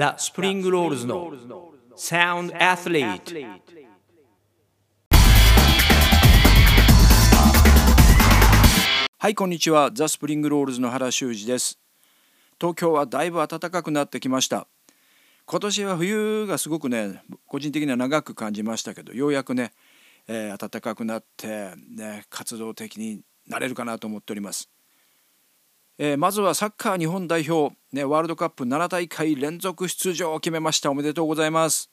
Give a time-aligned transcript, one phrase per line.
[0.00, 1.30] The Spring Rolls の
[1.94, 3.34] サウンドアスリート
[9.18, 11.78] はいこんにちは The Spring Rolls の原修二です
[12.58, 14.66] 東京はだいぶ暖かくなってきました
[15.44, 19.72] 今年は冬がすごくね個人的には長く感じましたけどようやくね、
[20.26, 24.70] えー、暖かくなってね活動的になれるかなと思っております
[26.02, 30.90] えー、まずはサッカー日本代表、ね、ワールドカップ7大会連続出場を決めました。
[30.90, 31.90] おめでとうございます。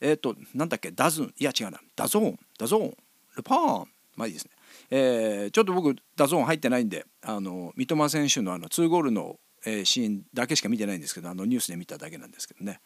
[0.00, 0.92] えっ、ー、となんだっけ？
[0.92, 1.34] ダズン。
[1.38, 1.80] いや違うな。
[1.96, 2.96] DAZN。DAZN。
[3.36, 3.88] ルパーン。
[4.16, 4.52] まあいいですね。
[4.90, 12.80] えー、ちょっと僕 DAZN 入ってないんであの三笘選手のあの2ゴールの、えー、シーンだけしか見てないんですけどあのニュースで見ただけなんですけどね、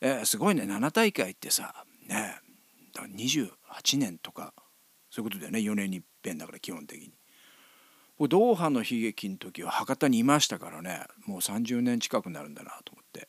[0.00, 0.62] えー、すごいね。
[0.62, 2.38] 7大会ってさね
[2.94, 4.54] 28年とか
[5.10, 5.58] そういうことだよね。
[5.58, 7.12] 4年に一遍だから基本的に。
[8.20, 11.02] ドーハの悲劇の時は博多にいましたからね。
[11.26, 13.28] もう30年近くなるんだなと思って。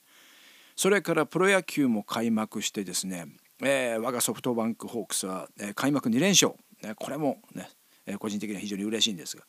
[0.76, 3.28] それからプロ野球も開幕してですね、
[3.62, 7.70] えー、我がソフトバンクホークスは、えー、開幕2連勝、ね、これもね、
[8.06, 9.44] えー、個人的には非常に嬉しいんですが。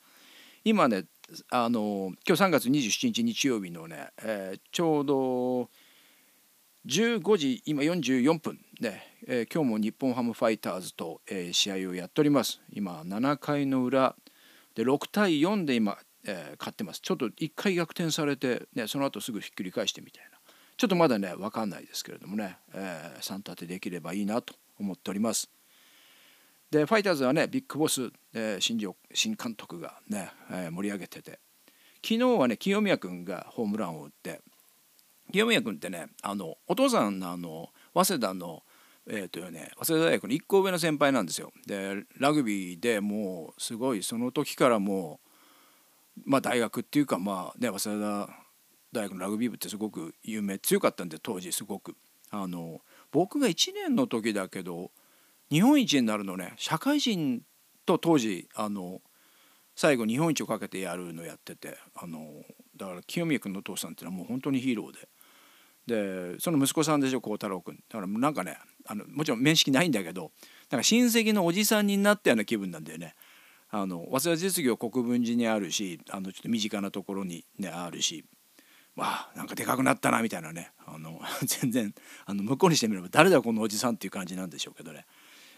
[0.65, 1.05] 今ね
[1.51, 5.71] あの今日3月27日日曜日のね、えー、ちょうど
[6.87, 8.61] 15時今44分。
[8.81, 12.61] で、えー、今日も日本ハムファイターズと、えー、試合をやっております。
[12.73, 14.15] 今7回の裏
[14.77, 17.01] で6対4で今、えー、勝ってます。
[17.01, 20.39] ちょっと1回逆転されて、ね、その後すぐひっくり返してみたいな。
[20.77, 25.51] ちょっとまだね分かんないですけれどもね、えー、3立てできればいいなと思っております。
[26.71, 31.41] でファイターズはねビッグボス、えー、新庄新監督がね、えー、盛り上げてて。
[32.05, 34.43] 昨日はね清宮君がホームランを打って。
[35.33, 38.63] 清宮君ってねあのお父さんのあの早稲田の
[39.09, 41.53] えーとね、早稲田大学の1個上の先輩なんですよ。
[41.67, 45.21] でラグビーでもうすごいその時からも
[46.17, 48.47] う、まあ、大学っていうかまあね早稲田
[48.93, 51.95] 大学のラグビー部ってすごく有名強かったんで当時すごく
[52.31, 52.81] あの
[53.13, 54.91] 僕が1年の時だけど
[55.51, 57.43] 日本一になるのね社会人
[57.85, 59.01] と当時あの
[59.77, 62.43] 最後日本一をかけてやるのやっててあの
[62.77, 65.09] だから清宮君のお父さんっていうのはもう本当にヒーローで。
[65.87, 70.33] でその息子さんでしょ孝太郎君だからなんかねあのもちろん面識ないんだけど
[70.71, 73.15] なんか親戚のおじさんになったような気分なんだよね。
[73.69, 78.25] あの早稲田実業国分寺にあるしあのちょっと身近なところに、ね、あるし
[78.95, 81.95] わあなんかでかくなったなみたいなねあの 全然
[82.25, 85.05] あの向こうにしてみれば誰だこのおじさんっていう感じなんでしょうけどね、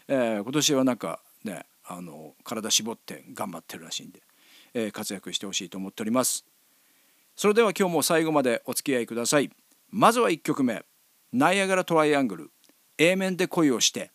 [0.07, 4.21] えー、今年はなんかねあの体絞って頑張ってるらしいんで、
[4.73, 6.45] えー、活躍してほしいと思っております。
[7.35, 9.49] それでは今日も最後までお付き合いください。
[9.91, 10.85] まずは1曲目
[11.33, 12.51] 「ナイアガラトライアングル」
[12.99, 14.11] A 面で恋をして。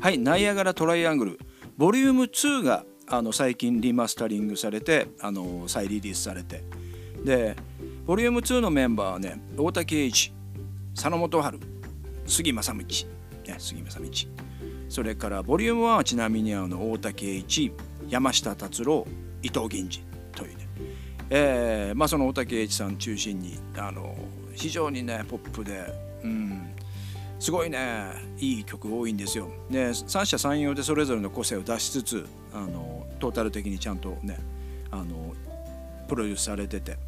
[0.00, 1.38] はいナイアガラトライアングル。
[1.76, 6.62] ボリューム2があの最近リマスタリングされてあの再リリースされて。
[7.24, 7.56] で
[8.06, 10.32] ボリューム2のメンバーはね大竹栄一
[10.94, 11.58] 佐野元春
[12.26, 14.10] 杉正道、ね、杉正道。
[14.88, 17.72] それからボリューム1はちなみにあの大竹栄一
[18.08, 19.06] 山下達郎
[19.42, 20.54] 伊藤銀次という
[21.30, 24.14] えーまあ、その大竹栄一さん中心にあの
[24.54, 25.86] 非常にねポップで、
[26.22, 26.70] うん、
[27.38, 29.50] すごいねいい曲多いんですよ。
[29.70, 34.38] で三者三様でそれぞれの個性を出しつつあのトータル的にちゃんとね
[34.90, 35.34] あの
[36.08, 36.98] プロデュースされてて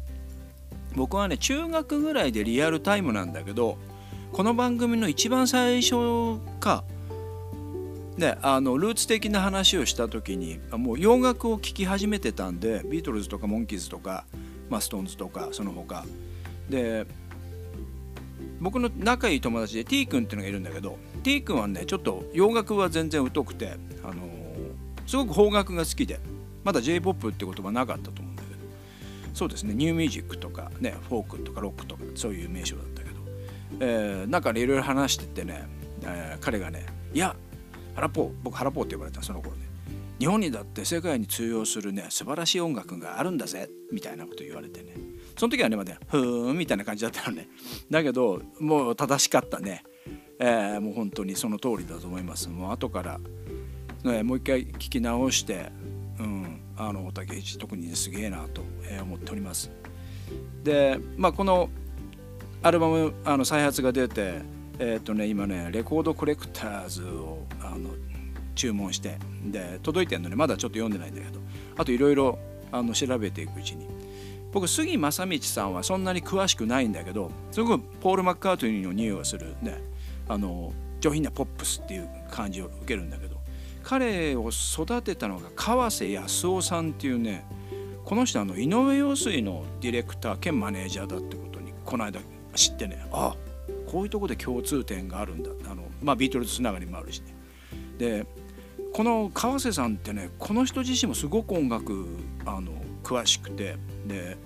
[0.95, 3.77] 僕はね中学ぐらいでリアルタイムなんだけど
[4.33, 6.83] この番組の一番最初か
[8.17, 14.25] であのルーツ的な話をした時にもう洋楽を聴き始めてたんでビートルズとかモンキーズとか、
[14.69, 16.05] まあ、ストーンズとかその他。
[16.69, 17.05] で
[18.59, 24.17] 僕の仲いい友達で T 君っていうのがいるんだけど T 君はねちょっと洋楽は全然疎くて、あのー、
[25.05, 26.19] すごく邦楽が好きで
[26.63, 28.59] まだ J−POP って言葉なかったと思うんだけど。
[29.35, 33.15] そうですねニューミュージックとかねフォークとかロックとかそういう名称だったけど、
[33.79, 35.67] えー、なんかねいろいろ話しててね、
[36.01, 37.35] えー、彼がねいや
[38.01, 39.67] ラポー僕ハラポーって呼ばれたその頃ね。
[40.19, 44.93] 日本にだって世界に通用するね素晴らしい音楽があるんだぜみたいなこと言われてね。
[45.37, 47.47] その時はねまだふーんみたいな感じだったのね。
[47.89, 49.83] だけどもう正しかったね、
[50.39, 52.49] えー、もう本当にその通りだと思います。
[52.49, 53.19] もう後から、
[54.03, 55.71] ね、もう一回聞き直して
[56.19, 58.63] うんあの大竹一特にすげえなと
[59.01, 59.69] 思っております。
[60.63, 61.69] でまあこの
[62.63, 64.41] アルバムあの再発が出て
[64.79, 67.91] えっ、ー、とね今ねレコードコレクターズをあの
[68.55, 71.39] 注文してで届いてるのにまだちょっと読んでないんだけど。
[71.77, 72.39] あといろいろ
[72.93, 73.87] 調べていくうちに。
[74.51, 79.77] 僕杉正道さんはそんなに詳しくないんだけどすごくポール・マッカートニーの匂いがするね
[80.27, 80.71] あの
[81.01, 83.37] 上品なポップスっていう感じを受けるんだけど。
[83.83, 87.45] 彼を育てたのが川瀬康夫さんっていうね
[88.03, 92.19] この人あの井上陽水のディレクター兼マネージャーだってことにこの間
[92.53, 93.07] 知ってね。
[93.13, 93.33] あ
[93.87, 95.49] こういうとこで共通点があるんだ。
[95.69, 97.35] あの、まあ、ビートルズつながりもあるしね。
[97.97, 98.27] で
[98.93, 102.05] この川瀬さんってねこの人自身もすごく音楽
[102.45, 102.71] あの
[103.03, 103.77] 詳しくて。
[104.05, 104.37] で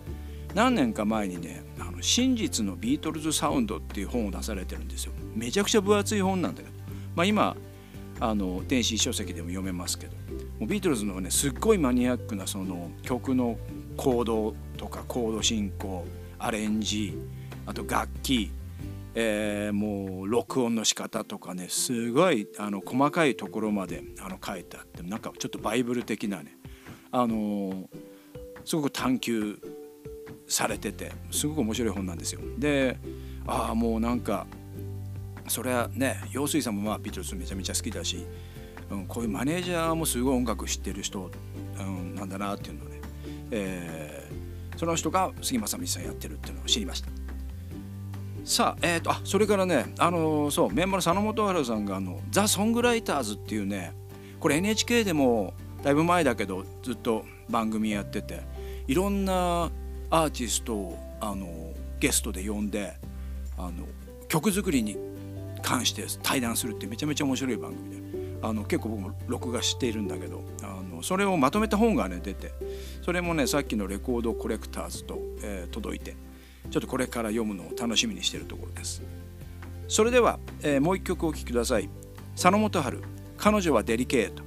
[0.53, 5.13] 何年か前にね「あの真実のビートルズサウンド」っていう本を出されてるんですよ。
[5.33, 6.75] めちゃくちゃ分厚い本なんだけど、
[7.15, 7.55] まあ、今
[8.19, 10.13] あの電子書籍でも読めますけど。
[10.59, 13.57] もうビートルズのねすっごいマニアックなその曲の
[13.97, 16.05] コードとかコード進行
[16.37, 17.17] アレンジ
[17.65, 18.51] あと楽器、
[19.13, 26.57] えー、もう録音の仕方とかねすごいあの細かいところまであの書いてあってなんかちょっとバイブル的なね
[27.11, 27.89] あの
[28.63, 29.59] すごく探求
[30.47, 32.41] されててすごく面白い本なんですよ。
[32.57, 32.97] で
[33.47, 34.47] ああもうなんか
[35.47, 38.25] それはね陽水さんもまあビートルズめちゃめちゃ好きだし、
[38.89, 41.29] うん、こういうマネージャーもすごい音楽知ってる人、
[41.79, 43.01] うん、なんだなっていうのをね、
[43.51, 47.20] えー、その人が杉正道さんやってるっていうのを知りました。
[48.43, 53.93] さあ,、えーと、あそれからねあのそうメンバーの佐野元春さんがあの「ザ・ソングライターズ」っていうね
[54.39, 55.53] これ NHK でも
[55.83, 58.41] だいぶ前だけどずっと番組やってて
[58.87, 59.71] いろんな
[60.09, 62.93] アーティストをあのゲストで呼んで
[63.57, 63.85] あの
[64.27, 64.97] 曲作りに
[65.61, 68.01] 関して対談するってめちゃめちゃ面白い番組で
[68.41, 72.51] あの結構僕も録画しているんだけどあのそれをまとめた本がね出て
[73.03, 76.15] それもねさっきのレコードコレクターズと、えー、届いて
[76.69, 79.01] ちょっとこれから読むのを楽しみにしているところです。
[79.87, 81.89] それでは、えー、もう一曲お聴きください。
[82.35, 83.01] 佐野元春
[83.37, 84.43] 彼女はデリケート。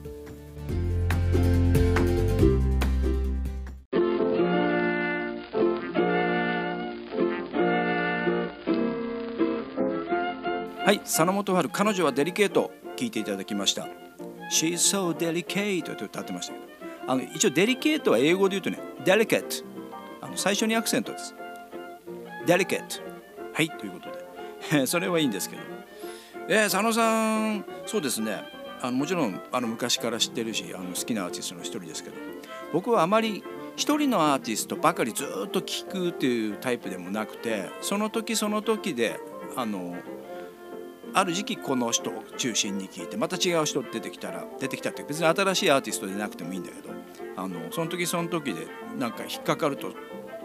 [10.84, 12.70] はい佐野元春彼女はデリケート。
[12.96, 13.88] 聞いていただきました。
[14.50, 16.64] She's so delicate と歌ってましたけど。
[17.06, 19.64] あの一応デリケートは英語で言うとね delicate
[20.22, 21.34] あの最初にアクセントです。
[22.46, 23.02] Delicate.
[23.52, 24.11] はいということ
[24.79, 24.87] で。
[24.87, 25.62] それはいいんですけど。
[26.49, 28.43] えー、佐野さんそうですね。
[28.81, 32.17] あのもちろんあの昔から知ってるしあの好きなアーティストの一人ですけど。
[32.73, 33.44] 僕はあまり
[33.76, 39.19] 一人のアーティストばかりずっと聴くっていうタイプでもなくてその時その時で
[39.56, 39.96] あの
[41.12, 46.93] ある時期この人を中心に聞いてまた違う人出てきたら出てきたって別に新しいアーティストでなくてもいいんだけど
[47.37, 48.67] あのその時その時で
[48.99, 49.93] なんか引っかかると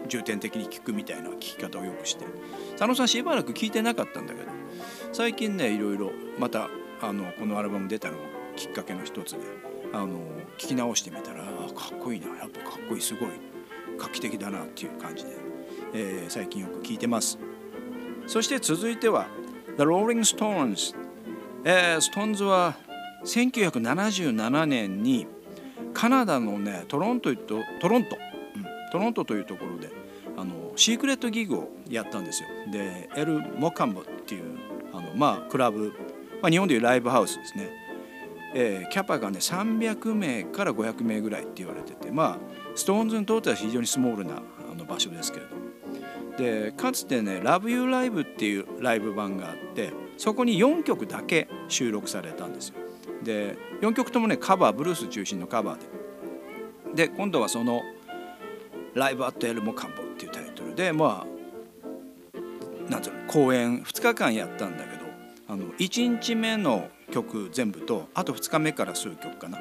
[0.08, 2.24] 重点的に聞くみたいな聞き方をよくして
[2.72, 4.50] 佐野さんしばらく聞いてなかったんだけど
[5.12, 6.68] 最近ねいろいろまた
[7.00, 8.18] あのこのアルバム出たの
[8.56, 9.38] きっかけの一つで
[9.92, 10.20] あの
[10.58, 13.30] 聞き直してみたらかっこいいなやっぱかっこいいすごい
[13.98, 15.30] 画期的だなっていう感じで、
[15.94, 17.38] えー、最近よく聞いてます。
[18.26, 19.26] そして続いては
[19.76, 20.94] The Rolling Stones、
[21.64, 22.76] えー、ストーンズは
[23.24, 25.26] 1977年に
[25.92, 28.16] カナダのねトロントとトロント、
[28.90, 29.90] トロントというところで
[30.36, 34.58] あのシークレットギグをやったんですよでエル・モカンボっていう
[34.92, 35.92] あのまあクラブ、
[36.40, 37.70] まあ、日本でいうライブハウスですね、
[38.54, 42.38] えー、キャパがね300名から500名ぐらいって言われててまあ
[42.74, 45.70] ストーンズにとっては非常にスモールなあの場所ですけれども
[46.38, 52.74] でかつてね「LoveYouLive」っていうライブ版があってそこに4曲だけ収録されたんですよ。
[53.22, 55.78] で4曲ともねカバーブルース中心のカバー
[56.94, 57.08] で。
[57.08, 57.82] で今度はその
[58.94, 65.06] 「ライブ・アット・エル・モカンボ」っていうタイトルでまあなんうの公演2日間やったんだけど
[65.48, 69.58] あの1日目の曲全部とあと2日目から数曲かな、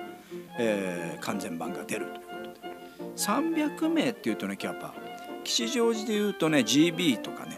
[0.57, 2.69] えー、完全版が出るということで。
[3.15, 4.93] 300名っていうとねキャパ。
[5.43, 7.57] 吉祥寺でいうとね GB とかね。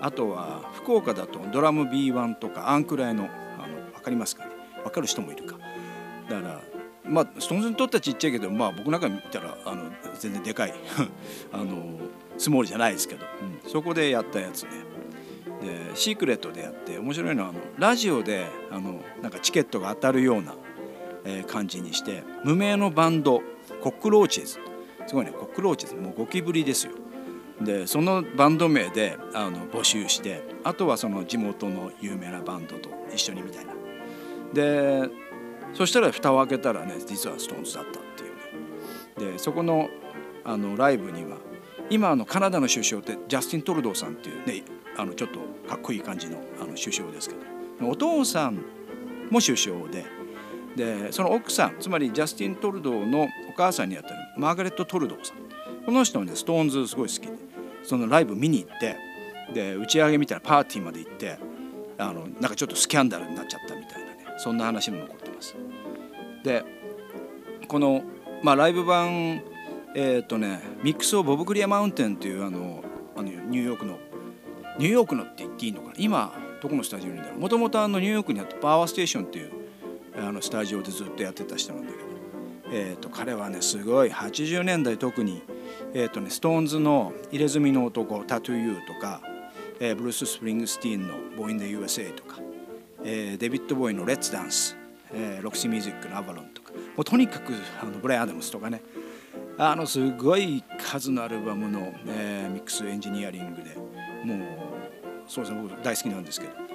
[0.00, 4.50] あとは福岡だとドラム B1 とかあんくらいのあの分かりますかね？
[4.82, 5.58] 分かる人もいるか。
[6.28, 6.60] だから
[7.10, 10.74] まあストーンズにとってはちっちゃいけどまあ僕なんか見たらあの全然でかい
[11.52, 11.98] あの
[12.38, 13.26] スモールじゃないですけど、
[13.64, 14.70] うん、そこでやったやつね。
[15.60, 20.54] でシークレットでやって面白いのはあのラジオであのなんかチケットが当たるような、
[21.24, 23.42] えー、感じにして無名のバンド
[23.82, 24.58] コックローチェズ。
[25.06, 25.96] すごいねコックローチェズ。
[25.96, 26.92] もうゴキブリですよ。
[27.60, 33.74] でそのバンド名であの募集してあとはその地元の有名なバンドと一緒にみたいな。
[34.54, 35.10] で
[35.74, 39.88] そしたら蓋を開けたらね実はストーンズだったっていうねでそこの
[40.44, 41.36] あのライブには
[41.90, 44.62] 今のカナダの首相ってジャスティン・トルドーさんっていうね
[44.96, 48.56] あのちょっとかっこいい感じのあの首相ですけどお父さん
[49.30, 50.04] も首相で
[50.76, 55.36] でその奥さんつまりジャスティン・トルドーのお母さんにあたるマーガレット・トルドーさん
[55.84, 57.32] この人はねストーンズすごい好きで
[57.82, 58.96] そのライブ見に行って
[59.52, 61.38] で打ち上げみたいなパーティーまで行って
[61.98, 65.19] あのなんかちょっとスキャンダルになっちゃったみたいなねそんな話も残って。
[66.44, 66.64] で
[67.68, 68.02] この、
[68.42, 69.42] まあ、ライブ版
[69.94, 72.82] えっ、ー、とねミックス・オブ・ボブ・クリア・マウンテンっていうあの
[73.16, 73.98] あのニューヨークの
[74.78, 75.94] ニューヨークのって言っていいのかな？
[75.98, 76.32] 今
[76.62, 77.40] どこのスタジオにいるんだろう？
[77.40, 79.50] もともとニューヨークにあったパワーステーションっていう
[80.16, 82.04] あのスタジオでずっとやってた人なんだけど、
[82.72, 85.42] えーと、彼はねすごい80年代特に、
[85.94, 89.20] えーとね、ストーンズの「入れ墨の男」「Tattoo You」とか、
[89.78, 92.38] えー、ブルース・スプリングスティーンの「ボーイン・デ・ USA」とか、
[93.04, 94.79] えー、デビッド・ボウイの「Let's Dance」
[95.12, 97.52] えー、ロクシー・ミュージックの「Avalon」とかもうとにかく
[97.82, 98.82] あのブライアン・アダムスとかね
[99.58, 103.76] あのすごい数のアルバムの、えー、ミックスエンジニアリングで
[104.24, 104.38] もう
[105.26, 106.70] そうですね僕大好きなんですけど。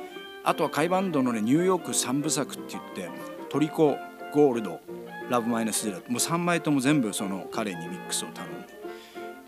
[0.47, 3.09] あとはカイバンドのねニューヨーク3部作って言って
[3.49, 3.97] トリコ
[4.31, 4.79] ゴールド
[5.27, 8.75] ラブマイナスゼロもう3枚とも全部その彼にミックスを頼んで。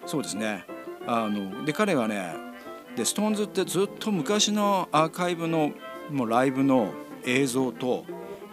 [0.07, 0.65] そうですね。
[1.05, 2.33] あので彼がね
[2.95, 5.71] でストーンズってずっと昔のアーカイブの
[6.09, 6.91] もうライブの
[7.23, 8.05] 映像と、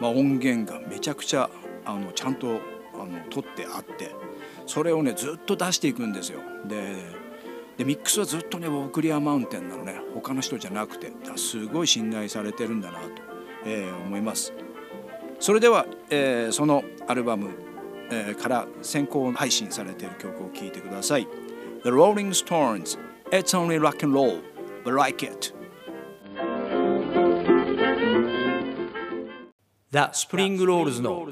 [0.04, 1.48] まあ、音源がめちゃくちゃ
[1.86, 2.60] あのちゃんと
[2.92, 4.10] あの撮ってあって
[4.66, 6.40] それをねずっと出していくんですよ。
[6.66, 6.96] で
[7.78, 9.98] でミックスはずっとねボブクリアマウンテンなのね。
[10.12, 11.10] 他の人じゃなくて。
[11.36, 13.06] すごい信頼されてるんだなと、
[13.64, 14.52] えー、思います。
[15.40, 17.50] それでは、えー、そのアルバム、
[18.12, 21.26] えー、から先行配信されている曲を聴いてください。
[21.82, 22.98] The Rolling Stones
[23.30, 24.42] It's Only Rock and Roll
[24.84, 25.54] But Like It
[29.94, 31.28] The Spring Rolls の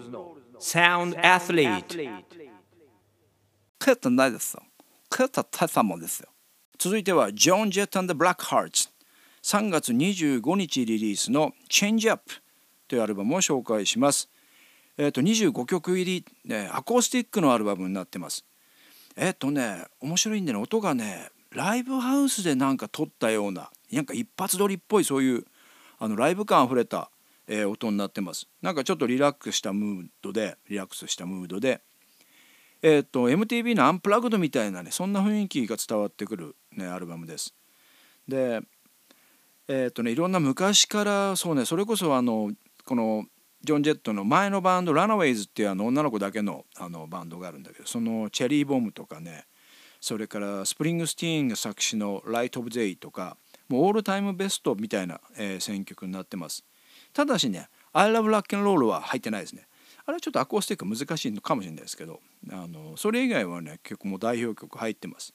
[0.60, 2.22] Sound Athlete.
[3.80, 4.62] 帰ってないですよ。
[5.10, 6.28] 帰った大したもんですよ。
[6.78, 8.88] 続いてはジョン・ジェット・ブラック・ハーツ
[9.42, 12.22] 3月25日リリースの「Change Up」
[12.86, 14.30] というアルバムを紹介します。
[14.96, 18.44] えっ、ー、と25曲入り、ね、アコースティックのアルバムになってます。
[19.16, 20.60] えっ、ー、とね面白いんでね。
[20.60, 25.46] 音がねライブハウスでなんか撮ったようななんか一発撮りっぽいそういう
[25.98, 27.10] あのライブ感あふれた、
[27.48, 28.48] えー、音になってます。
[28.60, 31.80] なんかちょっとリラックスしたムードでリラックスしたムードで
[32.82, 37.54] えっ、と MTV のアンプラグドみたいなねそんな雰囲気が伝わってくる、ね、アルバムです。
[38.26, 38.60] で
[39.68, 42.52] えっ、とねいろんな昔からそうねそれこそあの
[42.84, 43.26] この
[43.64, 49.44] ジョン・ジェットの前のバンドランナウェイズっていうあの女の子だけのあのバンドがあるんだけどその Cherry Bomb とかね
[50.00, 53.36] それからスプリングスティーンが作詞の「Light of Day」とか
[53.68, 56.64] もうオールタイムベストみたいな、えー、選曲になってます
[57.12, 59.66] ただしね「I Love Rock and Roll」は入ってないですね。
[60.04, 65.34] あれはちょっとアコースティック難しいのかもしれないですけどあのそれ以外はね結構もう代表曲入ってます。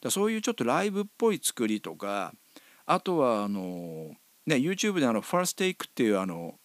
[0.00, 2.32] だそういうちょっとライブっぽい作りとか
[2.86, 4.14] あとはあの
[4.46, 6.58] ね YouTube であの「ファーストテイクっていうあの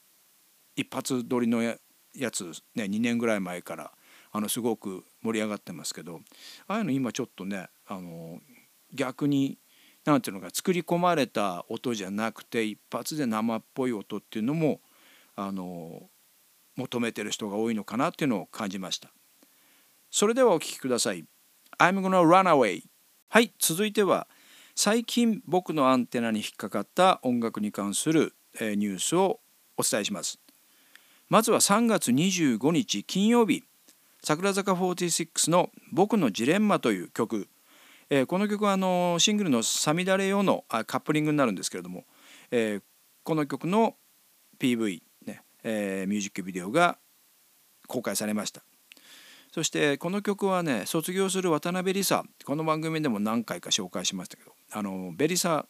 [0.75, 1.77] 一発撮りのや
[2.31, 3.91] つね2年ぐらい前から
[4.31, 6.21] あのすごく盛り上がってますけど
[6.67, 8.39] ああいうの今ちょっとねあの
[8.93, 9.57] 逆に
[10.05, 14.79] 何ていうのか作り込まれた音じゃなくて一発で生っぽい音っていうのも
[15.35, 16.03] あの
[16.75, 19.09] 求めてる人が多いのかなっていうのを感じました。
[20.11, 21.25] それではお聴きください。
[21.77, 22.83] I'm gonna run away
[23.29, 24.27] はい続いては
[24.75, 29.39] 最近僕のアンテナに引っかかった音楽に関するニュースを
[29.77, 30.39] お伝えします。
[31.27, 33.63] まずは3月25日金曜日
[34.23, 37.47] 桜坂46の「僕のジレンマ」という曲、
[38.09, 42.05] えー、この曲はあのシングルの「さみだれよ」のカップリングになるんですけれども、
[42.51, 42.83] えー、
[43.23, 43.95] この曲の
[44.59, 46.99] PV、ねえー、ミュージックビデオが
[47.87, 48.63] 公開されました。
[49.51, 55.65] そしてこの曲はね卒業する渡辺梨沙この番組でも何回か紹介しましたけどあのベリサ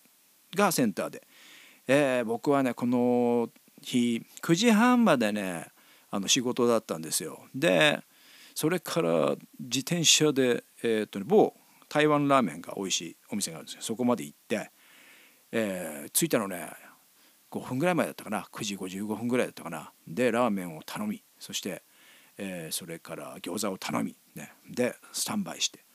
[0.56, 1.28] がセンターで、
[1.88, 3.50] えー、僕はねこの
[3.84, 5.68] 日9時半までね
[6.10, 7.46] あの仕事だったんですよ。
[7.54, 8.02] で
[8.56, 11.54] それから自転車で、えー、っと、某
[11.90, 13.82] 台湾ラーメンが美味しいお店があるんですよ。
[13.82, 14.72] そこまで行って、
[15.52, 16.70] えー、着いたのね
[17.52, 18.48] 5分ぐらい前だったかな。
[18.52, 19.92] 9時55分ぐらいだったかな。
[20.08, 21.84] でラーメンを頼みそして、
[22.38, 25.86] えー、それから餃子を頼み、ね、でスタンバイして。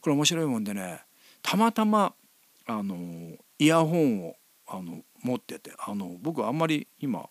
[0.00, 1.00] これ面白いもんでね
[1.42, 2.14] たまたま
[2.66, 4.36] あのイヤホンを
[4.66, 7.28] あの持っててあの僕はあんまり今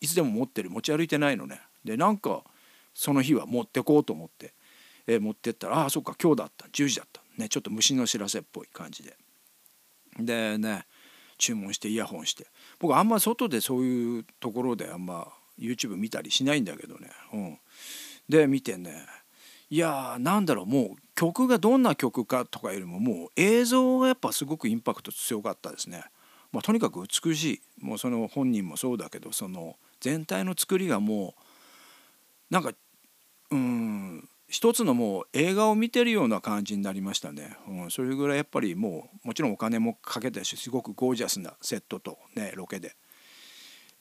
[0.00, 1.60] いつでも持ってる持ち歩いてないのね。
[1.84, 2.42] でなんか
[2.94, 4.54] その日は持ってこうと思って、
[5.06, 6.66] えー、持ってったらああそっか今日だった。
[6.66, 7.22] 10時だった。
[7.36, 9.16] ねちょっと虫の知らせっぽい感じで。
[10.18, 10.86] でね
[11.38, 12.46] 注文してイヤホンして。
[12.78, 15.28] 僕あんま外でそういうところであんま
[15.58, 17.58] YouTube 見たりしないんだけどね、うん、
[18.28, 19.06] で見てね。
[19.70, 20.66] いやーなんだろう。
[20.66, 26.04] もう曲がどんな曲かとかよりももう映像がやっぱすごくインパクト強かったですね。
[26.52, 27.60] まあ、とにかく美しい。
[27.80, 32.72] もうその本人もそうだけどその全体の作りがもうなんか
[33.50, 42.94] うん一つのもう映画を見てるような感じになりましたね、うん、それぐらいやっぱりもうもちろんお金もかけたしすごくゴージャスなセットとねロケで。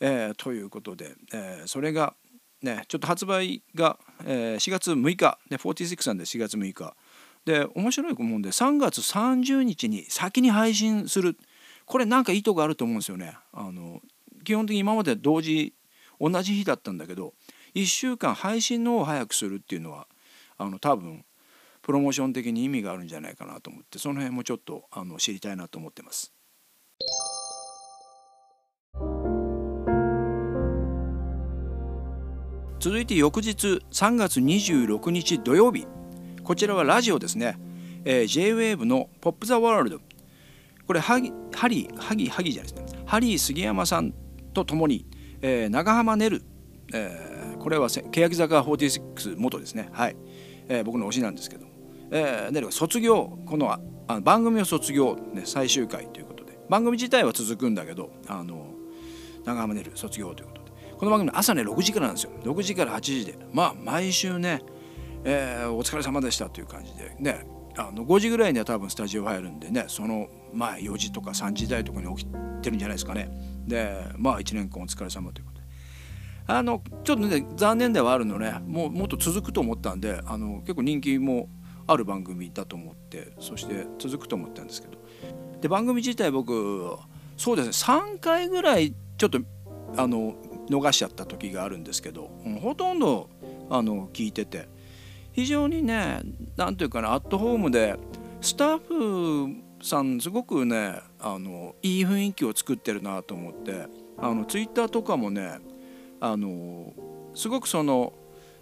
[0.02, 2.16] えー、ということで、えー、それが
[2.64, 6.96] ねちょっと発売が、えー、4月6日、ね、46なんで4月6日
[7.46, 11.38] で面白いもんで3月30日に先に配信する
[11.86, 13.36] これなんか意図があると思うんですよね。
[13.52, 14.02] あの
[14.46, 15.74] 基本的に今まで同時
[16.20, 17.34] 同じ日だったんだけど
[17.76, 20.08] 1週間配信の方を早くするっていうのは
[20.60, 21.26] あの多分
[21.82, 26.34] プロモーション的に意味があるんじゃないかなと思ってその辺もちょっとあの知りたいなと思ってます。
[32.80, 35.88] 続いて翌日3月26日土曜日。
[36.44, 37.58] こちらはラジオですね、
[38.06, 40.02] えー、J-WAVE の「ポップ・ザ・ワールド」
[40.88, 43.04] これハギハリーハギハギじゃないですね。
[43.06, 44.14] ハリー杉山さん
[44.54, 45.06] と共に、
[45.42, 46.42] えー、長浜ねる、
[46.94, 49.90] えー、これは欅坂46元ですね。
[49.92, 50.16] はい、
[50.70, 51.66] えー、僕の推しなんですけど、
[52.12, 53.80] えー、ね卒業このあ
[54.16, 56.58] の番組を卒業、ね、最終回ということで。
[56.70, 58.68] 番組自体は続くんだけどあの
[59.46, 60.72] 長浜ねる卒業ということで。
[60.98, 62.32] この番組の朝ね6時からなんですよ。
[62.44, 63.36] 6時から8時で。
[63.54, 64.62] まあ毎週ね、
[65.24, 67.16] えー、お疲れ様でしたという感じで。
[67.20, 67.48] ね
[67.78, 73.30] あの5時ぐらいには多分スタジオ入るんでねその前4時とか3時台とかに起きてるんじゃないですかね。
[73.66, 75.46] でまあ1年間お疲れ様という
[76.50, 81.48] あのちょっとね残念ではあるのねもうもっと続くと思ったんであの結構人気も
[81.86, 84.98] ある番組だと思ってそして続くと思ったんですけど。
[85.62, 86.98] で番組自体僕
[87.38, 89.40] そうですね3回ぐらいちょっと
[89.98, 90.36] あの
[90.70, 92.30] 逃しちゃった時があるんですけど、
[92.62, 93.30] ほとんど
[93.70, 94.70] あの聞いてて。
[95.32, 96.22] 非常にね
[96.58, 97.98] 何ていうかなアットホームで
[98.42, 103.86] スタッフさんすごくねあのいい雰囲気を作ってるなと思って
[104.18, 105.60] あのツイッターとかもね
[106.20, 106.94] あの
[107.34, 108.14] すごくその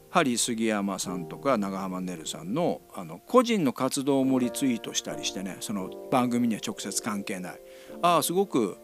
[0.10, 7.60] ハリー杉山さんとか長浜ねるさんのあの個人の活動もリツイートしたりしてねその番組には直接関係ない。
[8.02, 8.78] ああすごく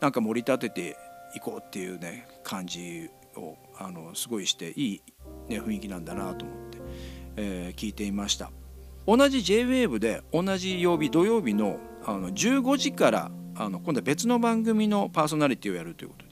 [0.00, 0.96] なんか盛り立てて
[1.34, 5.02] いこうっていうね感じをあのすごいしていい、
[5.48, 6.78] ね、雰囲気なんだなと思って、
[7.36, 8.50] えー、聞いていました。
[9.06, 16.27] 同じ JWAVE で同じ曜日土曜日のあの15時からあの今度は別の番組のパーソナリティをやるということ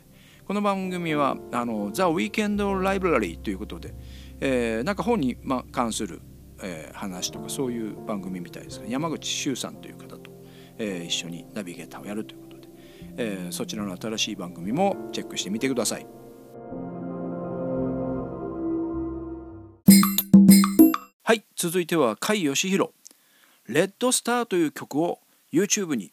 [0.47, 3.95] この番組はあの The Weekend Library ということで、
[4.39, 6.21] えー、なんか本に、ま、関する、
[6.63, 10.31] えー、話とかそういう番組みたいですが山口周さんという方と、
[10.79, 12.69] えー、一緒にナビゲーターをやるということで、
[13.17, 16.07] えー、そちらの新しい番組もチェックしてみてください。
[21.25, 22.93] はい続いては甲斐義弘
[23.67, 25.19] 「レッドスター」という曲を
[25.53, 26.13] YouTube に、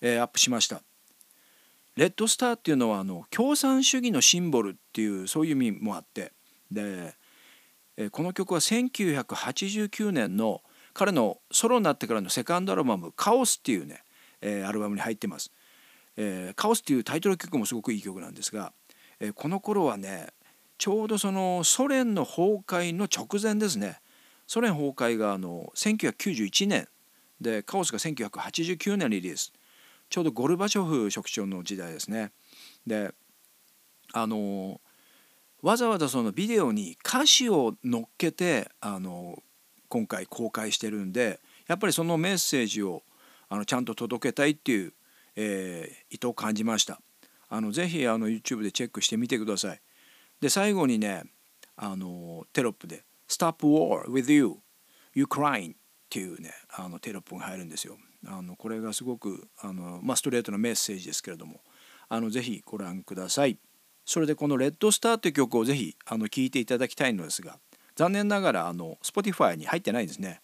[0.00, 0.82] えー、アップしました。
[1.96, 6.32] レッドスターっていうのはあの共産主義のシンボルっていうそういう意味もあって。
[6.70, 7.14] で、
[8.10, 10.62] この曲は1989年の
[10.94, 14.02] 彼のソロになってからのセカンドアルバム「カオス」っていうね、
[14.66, 15.50] アルバムに入ってます、
[16.56, 18.72] カオスっていうタイトル曲もすごくいい曲なんですが、
[19.34, 20.28] この頃はね
[20.78, 24.00] ちょうどそのソ連の崩壊の直前ですね。
[24.46, 26.88] ソ連崩壊があの1991年。
[27.40, 29.52] でカオスが1989年リリース。
[30.12, 32.32] ちょうどゴルバチョフ書記長の時代ですね。
[32.86, 33.12] で
[34.12, 34.78] あの
[35.62, 39.42] わざわざそのビデオに歌詞を乗っけてあの
[39.88, 43.04] 今回公開してるんでやっぱりそのメッセージを
[43.48, 44.92] あのちゃんと届けたいっていう、
[45.34, 47.00] えー、意図を感じました。
[47.48, 49.80] あのぜひあの YouTube でチェックしてみてください。
[50.42, 51.22] で最後にね
[51.74, 54.56] あのテロップで Stop War with You
[55.16, 55.74] Ukraine.
[56.12, 57.96] っていうねあのテロップが入るんですよ。
[58.26, 61.62] あのこれがすごくあの、まあ、ストレートなメッセージですけれども
[62.10, 63.56] あのぜひご覧ください。
[64.04, 67.58] それでこの「レッドスター」という曲をぜひあの聴いていただきたいのですが
[67.96, 70.42] 残念ながらあの Spotify に入ってないんですね。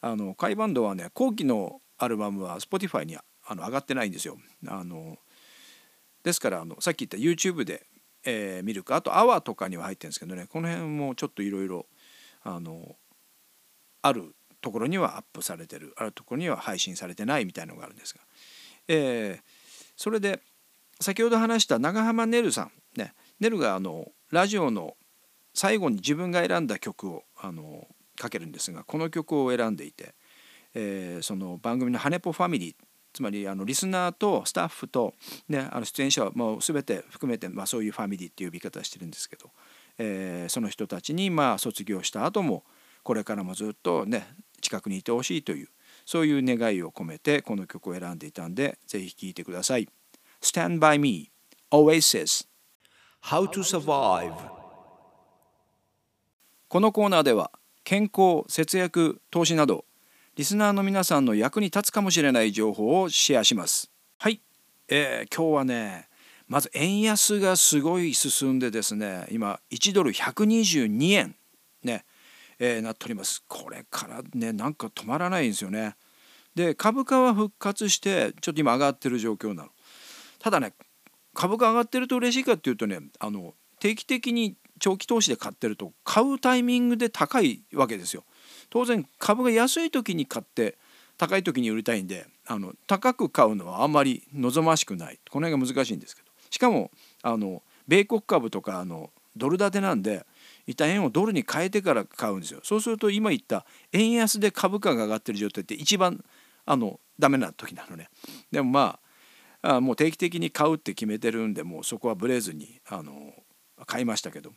[0.00, 4.38] あのカイバンドはね後期のアルバムは Spotify にあの上がってないんですよ。
[4.66, 5.18] あの
[6.22, 7.86] ですからあのさっき言った YouTube で、
[8.24, 11.84] えー、見るかあと AWA とかには入ってるんですけどねこの辺もちょっといろいろ
[12.44, 12.96] あの
[14.00, 15.92] あるところにはアップされてる。
[15.96, 18.20] あるところには配信されてないみたいのがあるんですが、
[18.88, 19.42] えー、
[19.96, 20.40] それで
[21.00, 24.96] 先ほど話した長浜ねるさんねねるがあのラジオの
[25.52, 30.14] 最後に自分が選んだ曲をあのかけるんですがこの曲を選んでいて、
[30.74, 32.74] えー、その番組の「ハネポファミリー」
[33.12, 35.14] つまりあのリスナーとスタッフと、
[35.48, 39.50] ね、あの出演者はもう全て含めて、まあ、そういうファミリーっていう呼び方してるんですけど、
[39.98, 42.64] えー、その人たちにまあ卒業した後も
[43.02, 44.26] これからもずっとね
[44.72, 45.68] 近くにいてほしいという
[46.06, 49.88] そういう願いを込めてこの曲を選んでいたんでぜひ聴いてください。
[50.40, 51.30] Stand by me
[51.70, 52.46] Oasis
[53.22, 54.32] How to survive
[56.68, 57.50] このコーナーでは
[57.84, 59.84] 健康節約投資など
[60.36, 63.90] リスナーの皆さんの役に立つかもしれない情報をシェアします。
[64.18, 64.40] はい、
[64.88, 66.08] えー、今日はね
[66.48, 71.36] まず円安がすごい進んでですね今1ドル122円
[71.84, 72.04] ね、
[72.64, 73.42] えー、なっております。
[73.48, 75.96] これからねなんか止まらないんですよね。
[76.54, 79.70] で株価は復活してちょっと今上がってる状況なの。
[80.38, 80.72] ただね
[81.34, 88.22] 株価上がってると嬉しいかっていうとねあの定期的に長期投資で買ってると買うタイミングで高いわけですよ。
[88.70, 90.78] 当然株が安い時に買って
[91.18, 95.18] 高い時に売りたいんであの高く買うのはあんまり望ましくない。
[95.28, 96.28] この辺が難しいんですけど。
[96.48, 100.24] しかもあの米国株とかあのドル建てなんで
[100.66, 102.60] 一旦円をドルに変えてから買うんですよ。
[102.62, 106.24] そうすると今言った円安で株価が上がってる状態って一番
[106.64, 108.08] あのダメな時なのね。
[108.50, 108.98] でもま
[109.62, 113.32] ああもう定期的に買うって決めてるんでもうそこはブレずにあの
[113.86, 114.52] 買いましたけど。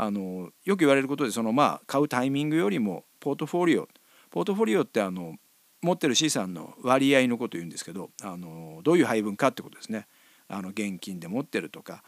[0.00, 3.88] あのよく言われることでそのまあ買うタイミングよりもポートフォリオ
[4.30, 5.34] ポートフォリオってあの
[5.82, 10.06] 持ってる資産の割合のこと言うんですけどあのどういう配分かってことですね。
[10.48, 12.02] あの現金で持ってるとか、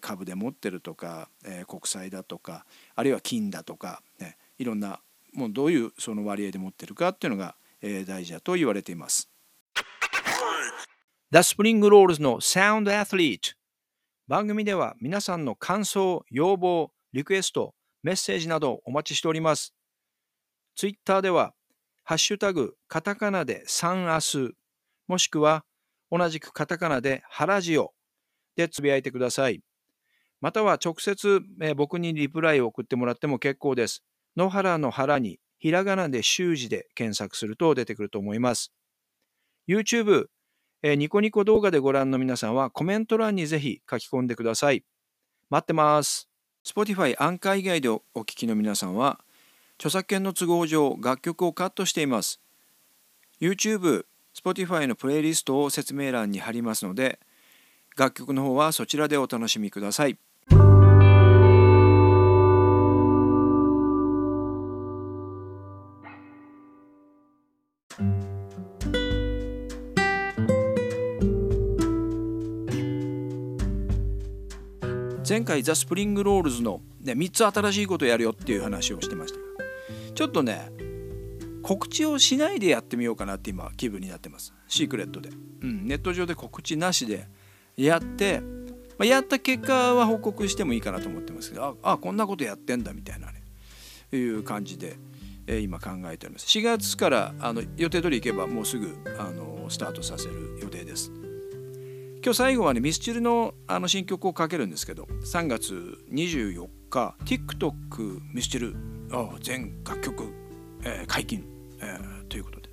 [0.00, 1.30] 株で持ってるとか、
[1.66, 5.00] 国債だとかあるいは金だとか、ね、いろんな
[5.32, 7.56] もうどういうその割合で持ってるかっていうのが、
[8.06, 9.30] 大事だと言われています。
[11.30, 13.54] The Spring Rolls の Sound Athlete
[14.28, 19.74] 番組では皆さんの感想、要望、リクエスト、メッセージなどお待ちしております。
[20.74, 21.54] ツイッターでは、
[22.04, 24.52] ハッシュタグ、カタカナでサンアス、
[25.08, 25.64] もしくは
[26.10, 27.92] 同じくカタカナでハラジオ
[28.54, 29.62] でつぶやいてください。
[30.40, 34.02] または直接、えー、僕にリプライを送ってもらっても結構です。
[34.36, 38.72] 野原の原にひらがなで習字で検索すると出てくると思います。
[39.68, 40.26] YouTube、
[40.82, 44.84] えー、ニコニコ動画でご覧の皆さんはコメント欄にぜひ書き込んでください。
[45.50, 46.28] 待ってます。
[46.64, 49.20] Spotify アンカー以外でお聞きの皆さんは
[49.78, 52.40] 著作権の都合上楽曲をカットしています。
[53.40, 54.04] YouTube、
[54.36, 57.20] Spotify のプレイリストを説明欄に貼りますので
[57.96, 60.18] 楽曲の方はそちらでお楽しみください。
[75.28, 79.40] 前回ザ・スプリングロールズの、ね、3つ新しいことやるよっていう話をしてました。
[80.14, 80.70] ちょっとね
[81.62, 84.54] 告知をしないでやってみようかなって今気分になってます。
[84.68, 85.30] シークレットで、
[85.62, 87.26] うん、ネット上で告知なしで
[87.76, 88.40] やって、
[88.98, 93.42] まあ、やった結果は報告してもいいかなと思ってますけどああこんなことやってんだみたいなね。
[94.12, 94.96] いう感じで、
[95.48, 96.46] えー、今考えております。
[96.46, 101.10] 4月からあの予定通り行けばもうすぐあのスタートさせる予定です。
[102.26, 108.74] 今日最後はねミスチルのあの新曲をかけるんですけど3月24日 TikTok ミスチル
[109.40, 110.34] 全楽曲、
[110.82, 111.46] えー、解禁
[111.80, 112.68] えー、ということで、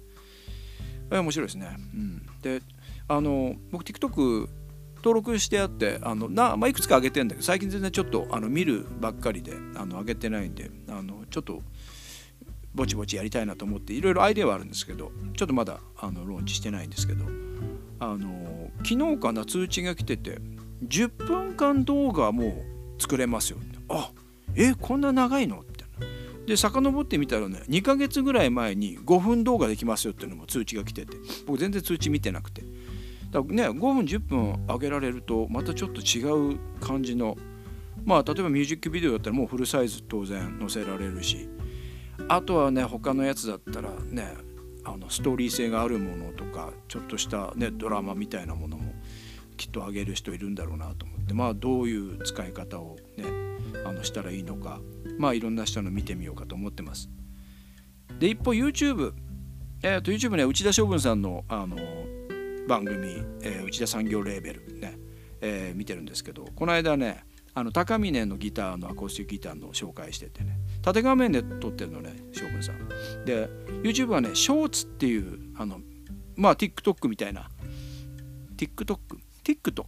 [1.11, 1.77] えー、面白いですね。
[1.93, 2.63] うん、で
[3.07, 4.49] あの僕 TikTok
[4.95, 11.61] 登録してあってあのな、まあ、いくつか上げてんだけど最近全然ちょっとあの見るばっかりであの上げてないんであのちょっと
[12.73, 17.25] ぼちぼちやりたいなと思っていろいろアイデアはあるんですけどちょっとまだあのローンチしてないんですけど。
[18.11, 20.39] あの昨日かな通知が来てて
[20.87, 22.63] 10分間動画も
[22.97, 23.59] う作れますよ。
[23.89, 24.11] あ
[24.55, 25.63] えこんな長いの？
[26.45, 31.15] で遡ってみたらね2ヶ月ぐらい前に5分動画できますよっていうのも通知が来てて
[31.47, 32.63] 僕全然通知見てなくて。
[33.31, 37.37] だからね5分10分上げられるとまたちょっと違う感じの
[38.03, 41.49] まあ例えばミュージックビデオだったらもうフルサイズ当然載せられるし
[42.27, 44.33] あとはね他のやつだったらね
[44.85, 48.93] あのストーリー性があるものとかちょっとしたねドラマみたいなものも
[49.57, 53.25] きっと上げる人いるんだろうなと思ってまあどういう使い方をね
[53.85, 54.79] あのしたらいいのか
[55.17, 57.09] まあいろんな人の見てみようかと思ってます。
[58.19, 59.13] で一方 YouTube、
[59.83, 61.77] えー、と YouTube ね内田将軍さんのあの
[62.67, 63.07] 番組、
[63.41, 64.97] えー、内田産業レーベルね、
[65.41, 73.25] えー、見てるんですけどこの間ねあの高峰のギターのアコースティックギターの紹介しててね縦画面で撮ってるのね将軍さん。
[73.25, 73.49] で
[73.81, 75.79] YouTube はねショーツっていうあの
[76.35, 77.49] まあ TikTok みたいな。
[78.57, 78.97] TikTok
[79.43, 79.85] TikTok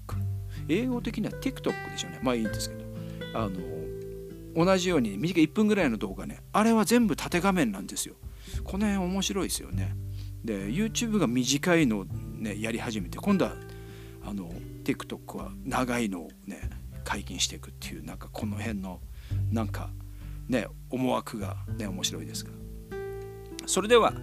[0.67, 2.19] 英語的には TikTok でしょうね。
[2.23, 2.85] まあいいんですけど。
[3.35, 6.39] あの同じように短い1分ぐらいの動画ね。
[6.53, 8.15] あれは全部縦画面なんですよ。
[8.63, 9.95] この辺面白いですよね。
[10.45, 13.55] で YouTube が短いのをねやり始めて今度は
[14.23, 14.49] あの
[14.83, 16.69] TikTok は長いのをね
[17.03, 19.01] 解禁していくっていうなんかこの辺の
[19.51, 19.89] なんか
[20.47, 22.51] ね思惑がね面白いですが。
[23.65, 24.13] それでは、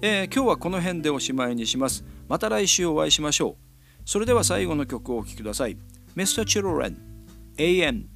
[0.00, 2.04] えー、今日はこの辺でおしまいにします。
[2.28, 4.02] また来週お会いしましょう。
[4.04, 5.76] それでは最後の曲をお聴きください。
[6.16, 6.44] Mr.
[6.44, 6.96] Children
[7.56, 8.11] AM